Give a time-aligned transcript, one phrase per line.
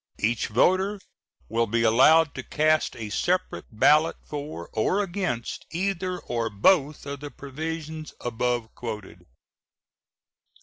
[0.17, 0.99] Each voter
[1.47, 7.19] will be allowed to cast a separate ballot for or against either or both of
[7.19, 9.27] the provisions above quoted.